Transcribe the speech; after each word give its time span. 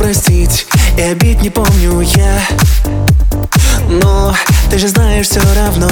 простить 0.00 0.66
И 0.96 1.02
обид 1.02 1.42
не 1.42 1.50
помню 1.50 2.00
я. 2.00 2.40
Но 3.88 4.34
ты 4.70 4.78
же 4.78 4.88
знаешь 4.88 5.26
все 5.28 5.40
равно 5.54 5.88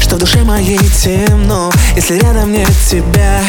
Что 0.00 0.16
в 0.16 0.18
душе 0.20 0.44
моей 0.44 0.78
темно 0.78 1.72
Если 1.96 2.18
рядом 2.20 2.52
нет 2.52 2.70
тебя. 2.88 3.42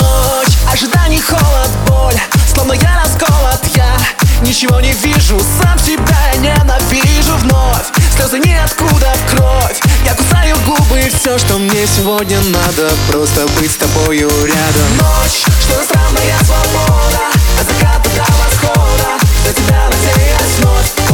Ночь, 0.00 0.54
ожиданий, 0.72 1.20
холод, 1.20 1.70
боль 1.86 2.18
Словно 2.52 2.72
я 2.72 3.02
расколот, 3.04 3.60
я 3.74 3.96
Ничего 4.40 4.80
не 4.80 4.94
вижу, 4.94 5.38
сам 5.60 5.78
себя 5.78 6.16
ненавижу. 6.38 7.36
Вновь 7.42 7.86
Слезы 8.16 8.38
ниоткуда 8.38 9.12
в 9.14 9.34
кровь 9.34 9.77
Губы, 10.88 11.00
все, 11.10 11.38
что 11.38 11.58
мне 11.58 11.86
сегодня 11.86 12.40
надо. 12.40 12.90
Просто 13.10 13.46
быть 13.58 13.70
с 13.70 13.76
тобою 13.76 14.28
рядом. 14.44 14.96
Ночь, 14.98 15.44
что 15.60 15.82
странная 15.82 16.38
свобода 16.44 17.28
От 17.60 17.66
заката 17.66 18.08
до 18.16 18.32
восхода. 18.32 19.18
До 19.44 19.52
тебя 19.52 19.90
надеюсь 19.90 20.58
вновь 20.58 21.07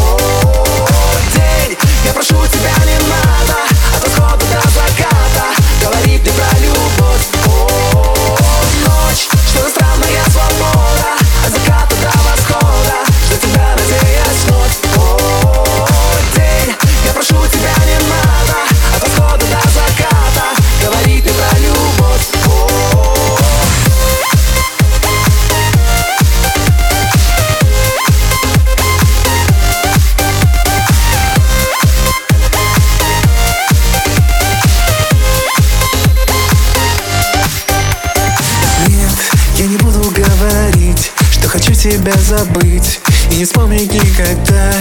тебя 41.85 42.15
забыть. 42.17 42.99
И 43.31 43.37
не 43.37 43.45
вспомнить 43.45 43.93
никогда. 43.93 44.73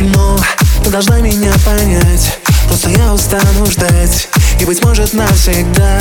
Но 0.00 0.36
ты 0.82 0.90
должна 0.90 1.20
меня 1.20 1.52
понять. 1.64 2.36
Просто 2.66 2.90
я 2.90 3.12
устану 3.12 3.66
ждать. 3.66 4.28
И 4.58 4.64
быть 4.64 4.84
может 4.84 5.14
навсегда. 5.14 6.00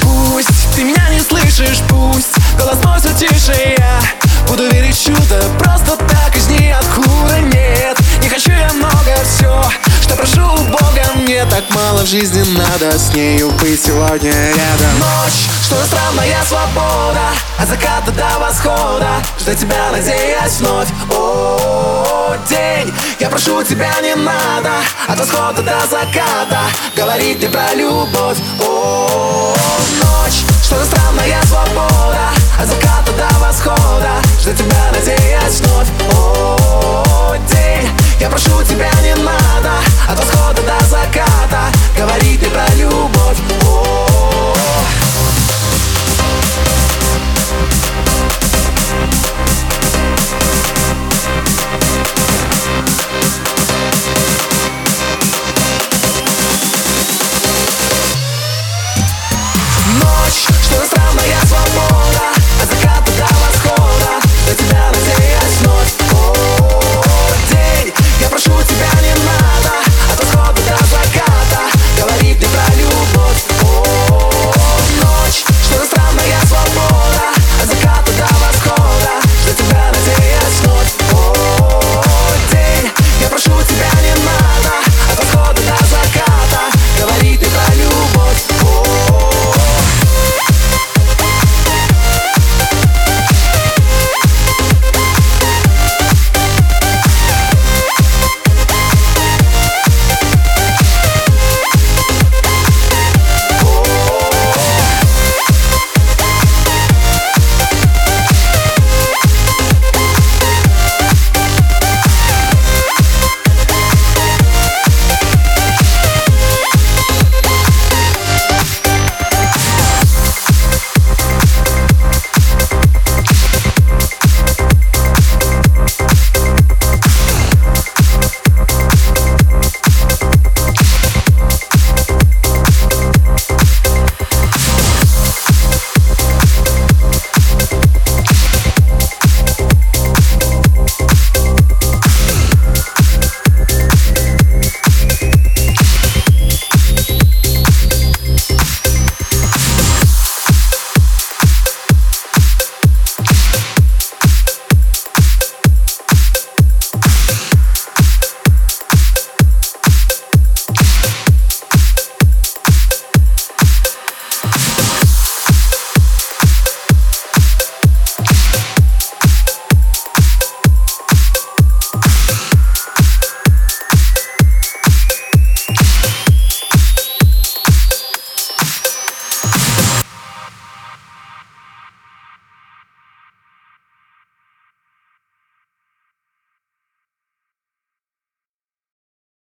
Пусть 0.00 0.74
ты 0.74 0.84
меня 0.84 1.10
не 1.10 1.20
слышишь, 1.20 1.82
пусть 1.90 2.34
Голос 2.58 2.78
мой 2.84 2.98
все 3.00 3.12
тише 3.12 3.74
я 3.78 4.00
Буду 4.48 4.66
верить 4.70 4.96
в 4.96 5.04
чудо 5.04 5.42
просто 5.58 5.96
так 5.96 6.34
из 6.34 6.48
ниоткуда. 6.48 7.38
Нет, 7.52 7.98
не 8.22 8.28
хочу 8.30 8.50
я 8.50 8.72
много 8.72 9.19
так 11.60 11.74
мало 11.74 12.02
в 12.04 12.06
жизни 12.06 12.42
надо 12.56 12.98
С 12.98 13.12
нею 13.14 13.50
быть 13.50 13.82
сегодня 13.82 14.30
рядом. 14.30 14.98
Ночь, 14.98 15.46
что 15.62 15.76
странная 15.84 16.42
свобода 16.46 17.30
От 17.58 17.68
заката 17.68 18.12
до 18.12 18.38
восхода. 18.38 19.08
Ждать 19.38 19.58
тебя, 19.58 19.90
надеясь 19.90 20.60
вновь. 20.60 20.88
О, 21.10 22.36
день, 22.48 22.92
я 23.18 23.28
прошу 23.28 23.62
тебя 23.62 23.92
не 24.02 24.14
надо 24.14 24.72
От 25.08 25.18
восхода 25.18 25.62
до 25.62 25.80
заката. 25.90 26.60
Говорить 26.96 27.38
мне 27.38 27.48
про 27.48 27.74
любовь. 27.74 28.38
О, 28.60 29.54
ночь, 30.02 30.39